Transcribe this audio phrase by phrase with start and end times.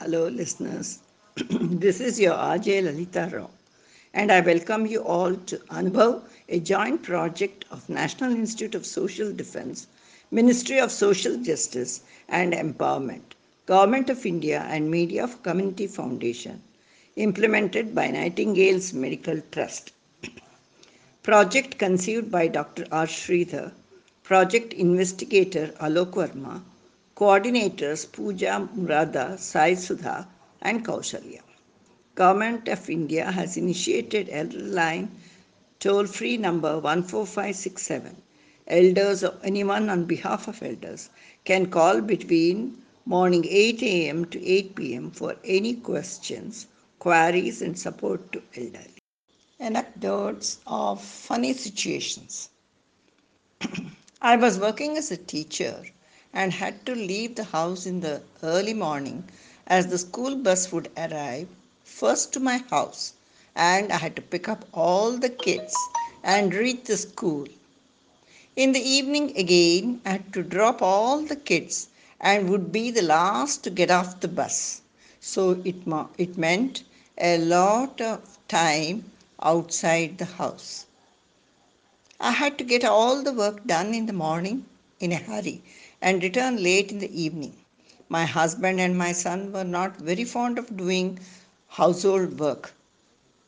[0.00, 1.00] Hello, listeners.
[1.50, 3.50] this is your RJ Lalita Rao,
[4.14, 9.32] and I welcome you all to Anubhav, a joint project of National Institute of Social
[9.32, 9.88] Defense,
[10.30, 13.34] Ministry of Social Justice and Empowerment,
[13.66, 16.62] Government of India, and Media for Community Foundation,
[17.16, 19.90] implemented by Nightingale's Medical Trust.
[21.24, 22.86] project conceived by Dr.
[22.92, 23.06] R.
[23.08, 23.72] Sridhar,
[24.22, 26.62] project investigator Alok Verma,
[27.18, 30.28] coordinators Pooja Murada, Sai Sudha,
[30.62, 31.40] and Kaushalya.
[32.14, 35.10] Government of India has initiated elder line
[35.80, 38.22] toll-free number 14567.
[38.68, 41.10] Elders or anyone on behalf of elders
[41.44, 44.24] can call between morning 8 a.m.
[44.26, 45.10] to 8 p.m.
[45.10, 46.68] for any questions,
[47.00, 49.02] queries, and support to elderly.
[49.58, 52.50] Anecdotes of funny situations.
[54.22, 55.82] I was working as a teacher
[56.32, 59.24] and had to leave the house in the early morning
[59.66, 61.48] as the school bus would arrive
[61.84, 63.14] first to my house
[63.54, 65.74] and I had to pick up all the kids
[66.22, 67.46] and reach the school.
[68.56, 71.88] In the evening again, I had to drop all the kids
[72.20, 74.82] and would be the last to get off the bus.
[75.20, 75.76] So it,
[76.18, 76.82] it meant
[77.16, 79.10] a lot of time
[79.42, 80.86] outside the house.
[82.20, 84.66] I had to get all the work done in the morning
[85.00, 85.62] in a hurry
[86.00, 87.54] and return late in the evening.
[88.08, 91.18] My husband and my son were not very fond of doing
[91.68, 92.72] household work.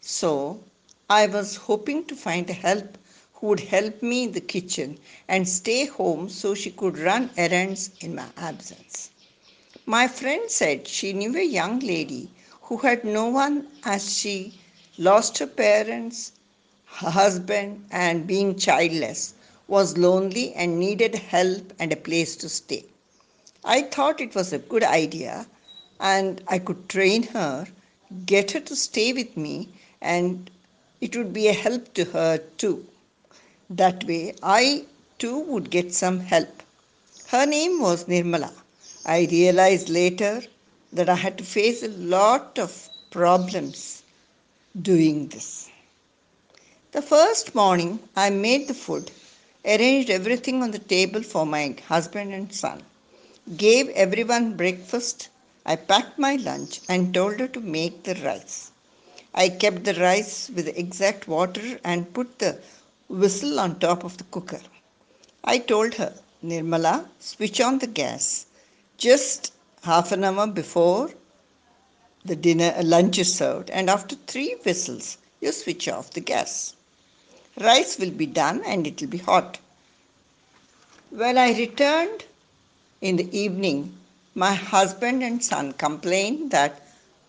[0.00, 0.60] So
[1.08, 2.98] I was hoping to find a help
[3.34, 7.90] who would help me in the kitchen and stay home so she could run errands
[8.00, 9.10] in my absence.
[9.86, 12.30] My friend said she knew a young lady
[12.62, 14.58] who had no one as she
[14.98, 16.32] lost her parents,
[16.86, 19.34] her husband, and being childless
[19.70, 22.84] was lonely and needed help and a place to stay.
[23.64, 25.46] I thought it was a good idea
[26.00, 27.68] and I could train her,
[28.26, 29.68] get her to stay with me,
[30.00, 30.50] and
[31.00, 32.84] it would be a help to her too.
[33.70, 34.86] That way, I
[35.18, 36.62] too would get some help.
[37.28, 38.52] Her name was Nirmala.
[39.06, 40.42] I realized later
[40.92, 44.02] that I had to face a lot of problems
[44.82, 45.68] doing this.
[46.92, 49.12] The first morning, I made the food
[49.64, 52.82] arranged everything on the table for my husband and son,
[53.56, 55.28] gave everyone breakfast.
[55.66, 58.70] I packed my lunch and told her to make the rice.
[59.34, 62.60] I kept the rice with the exact water and put the
[63.08, 64.60] whistle on top of the cooker.
[65.44, 68.46] I told her, Nirmala, switch on the gas
[68.98, 69.52] just
[69.84, 71.10] half an hour before
[72.24, 76.74] the dinner uh, lunch is served, and after three whistles, you switch off the gas.
[77.60, 79.58] Rice will be done and it will be hot.
[81.10, 82.24] When I returned
[83.02, 83.98] in the evening,
[84.34, 86.80] my husband and son complained that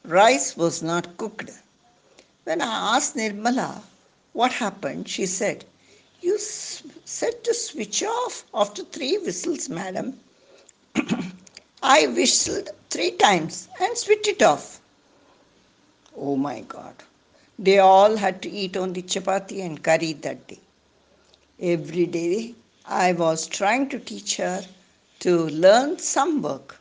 [0.06, 1.52] rice was not cooked.
[2.46, 3.82] When I asked Nirmala
[4.32, 5.66] what happened, she said,
[6.22, 10.18] You said to switch off after three whistles, madam.
[11.84, 14.80] I whistled three times and switched it off.
[16.16, 16.96] Oh my God.
[17.64, 20.60] They all had to eat only chapati and curry that day.
[21.60, 22.56] Every day
[22.86, 24.66] I was trying to teach her
[25.20, 26.80] to learn some work.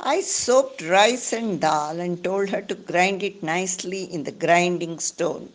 [0.00, 4.98] I soaked rice and dal and told her to grind it nicely in the grinding
[4.98, 5.52] stone.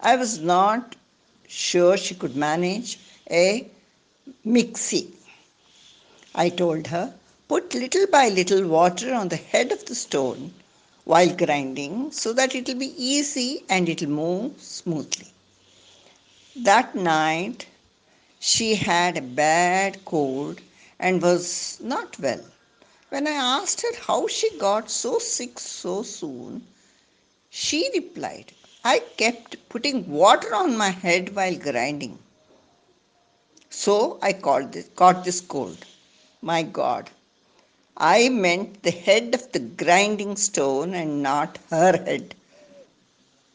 [0.00, 0.96] I was not
[1.48, 2.98] sure she could manage
[3.30, 3.66] a
[4.44, 5.14] mixie.
[6.34, 7.14] I told her,
[7.48, 10.52] put little by little water on the head of the stone
[11.04, 15.28] while grinding so that it will be easy and it will move smoothly.
[16.56, 17.66] That night,
[18.38, 20.60] she had a bad cold
[20.98, 22.44] and was not well.
[23.08, 26.66] When I asked her how she got so sick so soon,
[27.50, 28.52] she replied,
[28.84, 32.18] I kept putting water on my head while grinding.
[33.70, 35.84] So I caught this, caught this cold.
[36.42, 37.10] My God,
[38.02, 42.34] I meant the head of the grinding stone and not her head.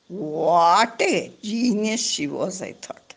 [0.08, 3.16] What a genius she was, I thought.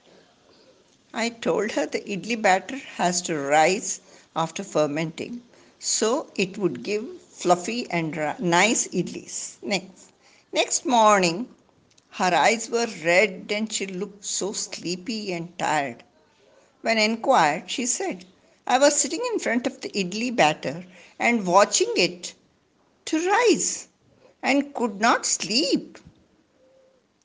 [1.12, 4.00] I told her the idli batter has to rise
[4.34, 5.42] after fermenting,
[5.78, 9.58] so it would give fluffy and nice idlis.
[9.60, 10.12] Next,
[10.54, 11.46] next morning,
[12.12, 16.04] her eyes were red and she looked so sleepy and tired.
[16.80, 18.25] When inquired, she said,
[18.70, 20.84] I was sitting in front of the idli batter
[21.18, 22.34] and watching it
[23.06, 23.88] to rise
[24.42, 25.96] and could not sleep.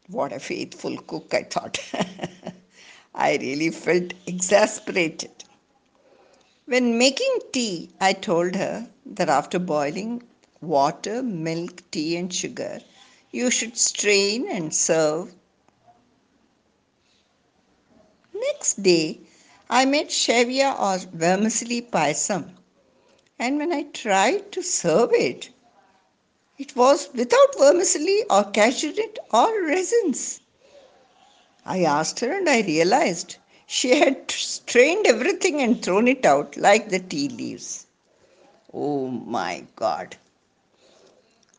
[0.07, 1.79] What a faithful cook, I thought.
[3.13, 5.43] I really felt exasperated.
[6.65, 10.23] When making tea, I told her that after boiling
[10.61, 12.79] water, milk, tea, and sugar,
[13.31, 15.33] you should strain and serve.
[18.33, 19.19] Next day,
[19.75, 22.51] I made shavia or vermicelli payasam,
[23.39, 25.49] and when I tried to serve it,
[26.59, 30.41] it was without vermicelli or cashew nut or resins.
[31.65, 36.89] I asked her and I realized she had strained everything and thrown it out like
[36.89, 37.87] the tea leaves.
[38.71, 40.15] Oh my God.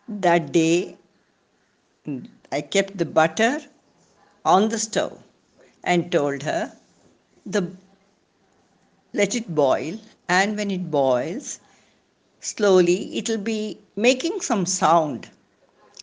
[0.08, 0.96] That day,
[2.52, 3.58] I kept the butter
[4.44, 5.20] on the stove
[5.82, 6.76] and told her
[7.44, 7.72] the
[9.14, 11.60] let it boil and when it boils
[12.40, 15.30] slowly it will be making some sound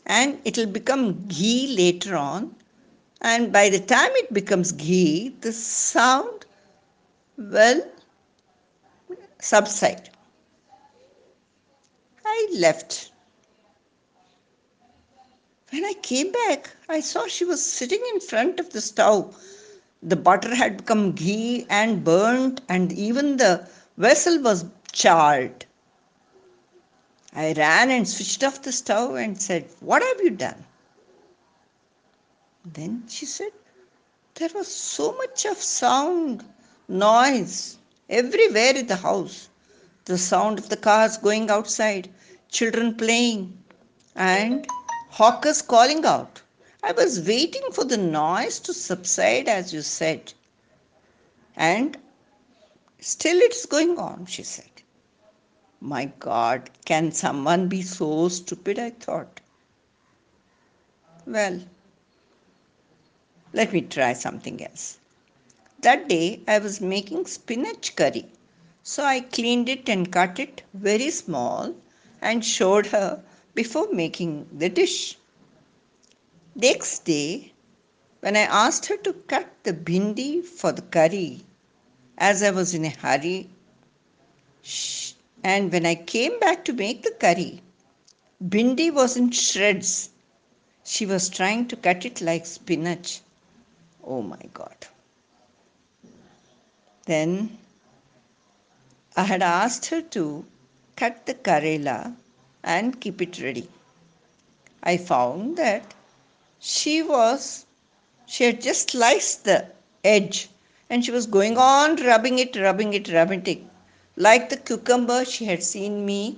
[0.06, 2.56] and it will become ghee later on
[3.22, 6.46] and by the time it becomes ghee the sound
[7.38, 7.84] will
[9.40, 10.10] subside.
[12.26, 13.12] I left.
[15.72, 19.38] When i came back i saw she was sitting in front of the stove
[20.04, 23.68] the butter had become ghee and burnt and even the
[23.98, 25.66] vessel was charred
[27.34, 30.66] I ran and switched off the stove and said, What have you done?
[32.66, 33.52] Then she said,
[34.36, 36.44] There was so much of sound,
[36.90, 37.78] noise
[38.10, 39.48] everywhere in the house.
[40.06, 42.10] The sound of the cars going outside,
[42.50, 43.58] children playing,
[44.16, 44.68] and
[45.10, 46.41] hawkers calling out.
[46.84, 50.34] I was waiting for the noise to subside, as you said.
[51.56, 51.98] And
[53.00, 54.66] still it's going on, she said.
[55.80, 58.80] My God, can someone be so stupid?
[58.80, 59.42] I thought.
[61.26, 61.62] Well,
[63.54, 65.00] let me try something else.
[65.82, 68.26] That day I was making spinach curry.
[68.84, 71.76] So I cleaned it and cut it very small
[72.22, 73.24] and showed her
[73.54, 75.18] before making the dish.
[76.56, 77.54] Next day,
[78.20, 81.46] when I asked her to cut the bhindi for the curry,
[82.18, 83.50] as I was in a hurry,
[85.46, 87.62] and when I came back to make the curry,
[88.44, 90.10] bhindi was in shreds.
[90.84, 93.22] She was trying to cut it like spinach.
[94.04, 94.76] Oh my God.
[97.06, 97.58] Then
[99.16, 100.46] I had asked her to
[100.98, 102.14] cut the karela
[102.62, 103.70] and keep it ready.
[104.84, 105.94] I found that
[106.62, 107.66] she was,
[108.28, 109.66] she had just sliced the
[110.04, 110.48] edge
[110.90, 113.64] and she was going on rubbing it, rubbing it, rubbing it.
[114.16, 116.38] Like the cucumber she had seen me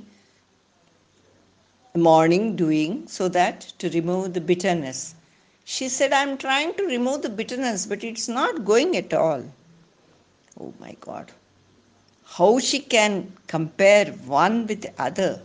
[1.94, 5.14] morning doing so that to remove the bitterness.
[5.66, 9.44] She said, I'm trying to remove the bitterness, but it's not going at all.
[10.60, 11.32] Oh my God.
[12.26, 15.42] How she can compare one with the other.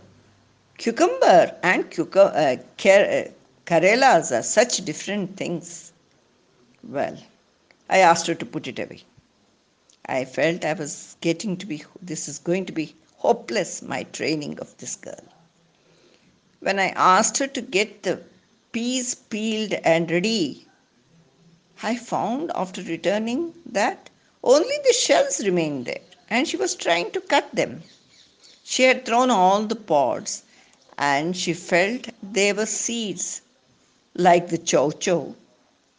[0.77, 3.23] Cucumber and cucumber, uh, uh,
[3.69, 5.91] Karelas are such different things.
[6.81, 7.15] Well,
[7.87, 9.03] I asked her to put it away.
[10.07, 14.57] I felt I was getting to be, this is going to be hopeless, my training
[14.59, 15.23] of this girl.
[16.61, 18.23] When I asked her to get the
[18.71, 20.65] peas peeled and ready,
[21.83, 24.09] I found after returning that
[24.43, 26.01] only the shells remained there
[26.31, 27.83] and she was trying to cut them.
[28.63, 30.41] She had thrown all the pods
[30.97, 33.43] and she felt they were seeds
[34.19, 35.35] like the chow,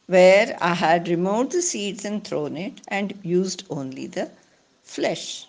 [0.07, 4.31] where I had removed the seeds and thrown it and used only the
[4.83, 5.47] flesh.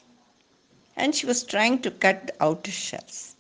[0.95, 3.35] And she was trying to cut the outer shells.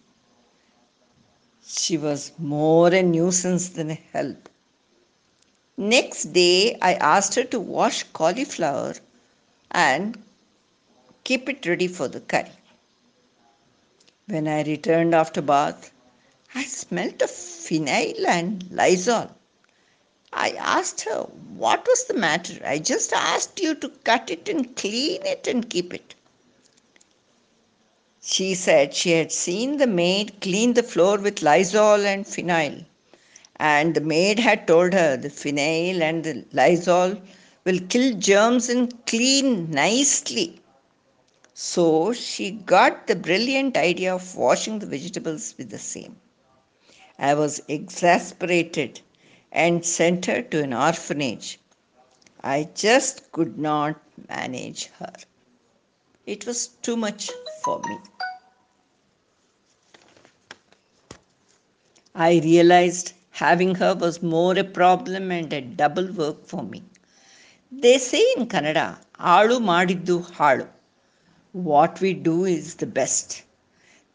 [1.65, 4.49] She was more a nuisance than a help.
[5.77, 8.95] Next day, I asked her to wash cauliflower
[9.71, 10.21] and
[11.23, 12.51] keep it ready for the curry.
[14.27, 15.91] When I returned after bath,
[16.53, 19.31] I smelt of phenyl and Lysol.
[20.33, 21.21] I asked her
[21.55, 22.61] what was the matter.
[22.65, 26.13] I just asked you to cut it and clean it and keep it.
[28.21, 32.83] She said she had seen the maid clean the floor with Lysol and phenyl.
[33.55, 37.21] And the maid had told her the phenyl and the Lysol
[37.63, 40.59] will kill germs and clean nicely.
[41.53, 46.17] So she got the brilliant idea of washing the vegetables with the same.
[47.21, 48.99] I was exasperated
[49.51, 51.59] and sent her to an orphanage.
[52.43, 55.13] I just could not manage her.
[56.25, 57.29] It was too much
[57.61, 57.97] for me.
[62.15, 66.83] I realized having her was more a problem and a double work for me.
[67.71, 70.67] They say in Kannada, Alu madiddu halu.
[71.51, 73.43] What we do is the best.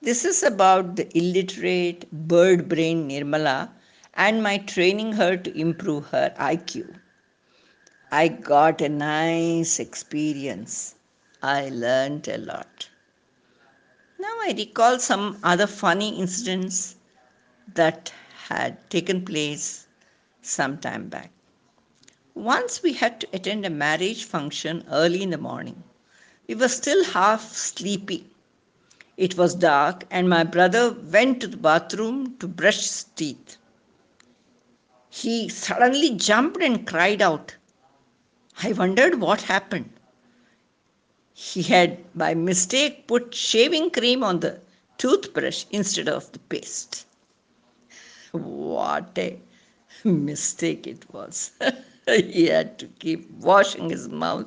[0.07, 3.73] This is about the illiterate bird brain Nirmala
[4.15, 6.95] and my training her to improve her IQ.
[8.13, 10.95] I got a nice experience.
[11.43, 12.89] I learned a lot.
[14.21, 16.95] Now I recall some other funny incidents
[17.75, 18.13] that
[18.47, 19.89] had taken place
[20.41, 21.33] some time back.
[22.37, 25.83] Once we had to attend a marriage function early in the morning.
[26.47, 28.31] We were still half sleepy.
[29.17, 33.57] It was dark, and my brother went to the bathroom to brush his teeth.
[35.11, 37.57] He suddenly jumped and cried out.
[38.63, 39.91] I wondered what happened.
[41.35, 44.61] He had by mistake put shaving cream on the
[44.99, 47.07] toothbrush instead of the paste.
[48.33, 49.41] What a
[50.05, 51.53] mistake it was.
[52.07, 54.47] he had to keep washing his mouth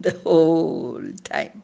[0.00, 1.62] the whole time.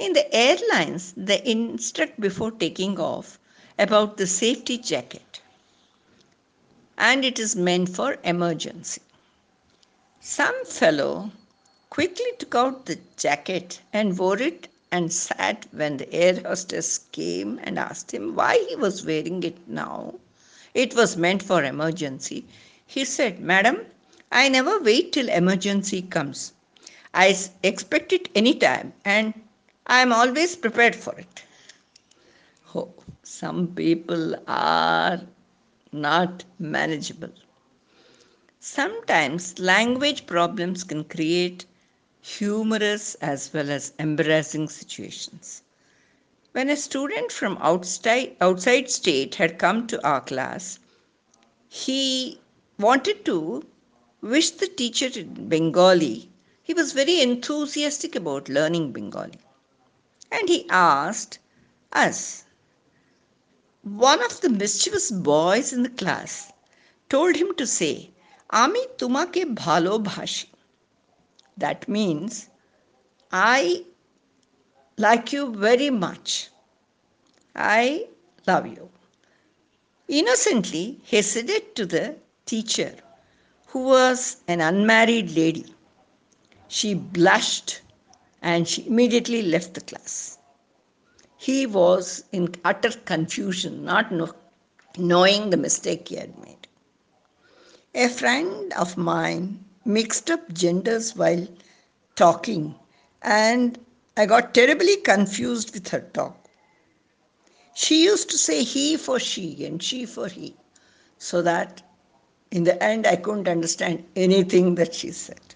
[0.00, 3.38] In the airlines, they instruct before taking off
[3.78, 5.42] about the safety jacket,
[6.96, 9.02] and it is meant for emergency.
[10.20, 11.30] Some fellow
[11.90, 17.60] quickly took out the jacket and wore it and sat when the air hostess came
[17.62, 20.14] and asked him why he was wearing it now.
[20.72, 22.46] It was meant for emergency.
[22.86, 23.84] He said, Madam,
[24.32, 26.54] I never wait till emergency comes.
[27.12, 29.34] I expect it any time and
[29.92, 31.42] I am always prepared for it.
[32.76, 32.94] Oh,
[33.24, 35.20] some people are
[35.90, 37.32] not manageable.
[38.60, 41.64] Sometimes language problems can create
[42.20, 45.62] humorous as well as embarrassing situations.
[46.52, 50.78] When a student from outside, outside state had come to our class,
[51.68, 52.40] he
[52.78, 53.66] wanted to
[54.20, 56.30] wish the teacher in Bengali.
[56.62, 59.40] He was very enthusiastic about learning Bengali
[60.30, 61.38] and he asked
[61.92, 62.44] us.
[63.82, 66.52] One of the mischievous boys in the class
[67.08, 68.10] told him to say,
[68.50, 70.46] Ami tumake bhalo bhashi.
[71.56, 72.48] That means,
[73.32, 73.84] I
[74.96, 76.50] like you very much.
[77.54, 78.08] I
[78.46, 78.90] love you.
[80.08, 82.94] Innocently, he said it to the teacher,
[83.68, 85.74] who was an unmarried lady.
[86.68, 87.80] She blushed
[88.42, 90.38] and she immediately left the class.
[91.36, 94.34] He was in utter confusion, not know,
[94.98, 96.68] knowing the mistake he had made.
[97.94, 101.46] A friend of mine mixed up genders while
[102.14, 102.74] talking,
[103.22, 103.78] and
[104.16, 106.36] I got terribly confused with her talk.
[107.74, 110.56] She used to say he for she and she for he,
[111.18, 111.82] so that
[112.50, 115.54] in the end I couldn't understand anything that she said.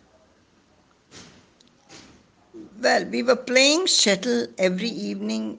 [2.84, 5.58] Well, we were playing shuttle every evening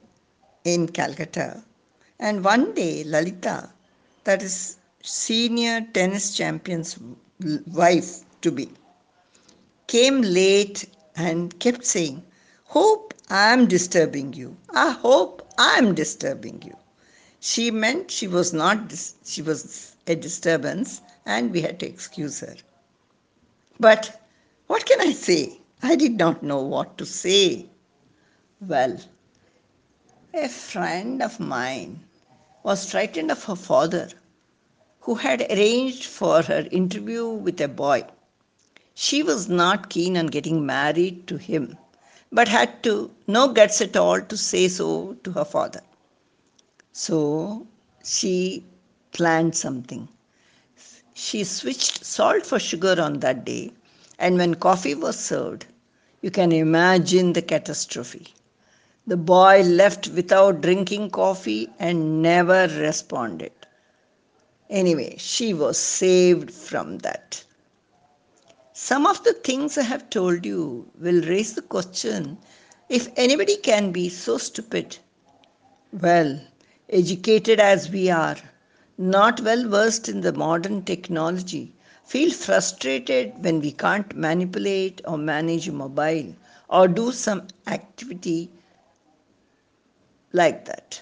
[0.64, 1.64] in Calcutta,
[2.20, 3.74] and one day Lalita,
[4.26, 7.00] that is senior tennis champion's
[7.66, 8.70] wife to be,
[9.88, 12.22] came late and kept saying,
[12.66, 14.56] Hope I'm disturbing you.
[14.70, 16.78] I hope I'm disturbing you.
[17.40, 18.94] She meant she was not,
[19.26, 22.56] she was a disturbance and we had to excuse her.
[23.80, 24.22] But
[24.68, 25.60] what can I say?
[25.82, 27.70] I did not know what to say.
[28.60, 28.98] Well,
[30.34, 32.04] a friend of mine
[32.64, 34.10] was frightened of her father
[35.02, 38.06] who had arranged for her interview with a boy.
[38.94, 41.78] She was not keen on getting married to him,
[42.32, 45.82] but had to no guts at all to say so to her father.
[46.92, 47.68] So
[48.04, 48.66] she
[49.12, 50.08] planned something.
[51.14, 53.72] She switched salt for sugar on that day,
[54.20, 55.66] and when coffee was served,
[56.22, 58.34] you can imagine the catastrophe.
[59.08, 63.52] The boy left without drinking coffee and never responded.
[64.70, 67.44] Anyway, she was saved from that.
[68.74, 72.38] Some of the things I have told you will raise the question
[72.90, 74.98] if anybody can be so stupid.
[75.94, 76.42] Well,
[76.90, 78.38] educated as we are,
[78.98, 81.75] not well versed in the modern technology,
[82.06, 86.36] feel frustrated when we can't manipulate or manage a mobile
[86.70, 88.50] or do some activity
[90.34, 91.02] like that.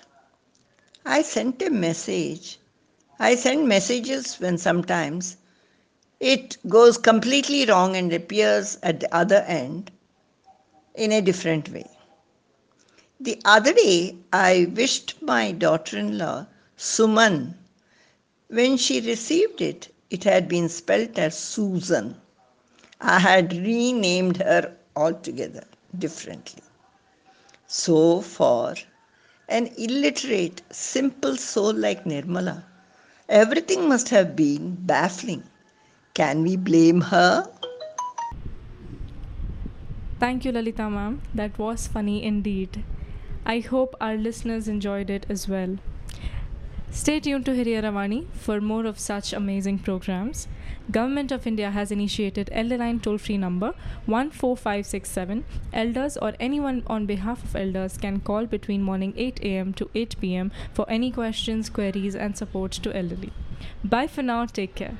[1.06, 2.60] I sent a message
[3.20, 5.38] I send messages when sometimes
[6.20, 9.92] it goes completely wrong and appears at the other end
[10.96, 11.90] in a different way.
[13.20, 17.56] The other day, I wished my daughter in law, Suman.
[18.50, 22.16] When she received it, it had been spelt as Susan.
[23.02, 25.66] I had renamed her altogether
[25.98, 26.64] differently.
[27.68, 28.76] So, for
[29.50, 32.64] an illiterate, simple soul like Nirmala,
[33.28, 35.44] everything must have been baffling.
[36.14, 37.50] Can we blame her?
[40.20, 41.22] Thank you, Lalita ma'am.
[41.34, 42.84] That was funny indeed.
[43.46, 45.78] I hope our listeners enjoyed it as well.
[46.96, 50.48] Stay tuned to Hiriyaravani for more of such amazing programs.
[50.92, 53.74] Government of India has initiated Elder Line toll-free number
[54.06, 55.44] 14567.
[55.74, 59.74] Elders or anyone on behalf of elders can call between morning 8 a.m.
[59.74, 60.52] to 8 p.m.
[60.72, 63.34] for any questions, queries and support to elderly.
[63.84, 64.46] Bye for now.
[64.46, 65.00] Take care.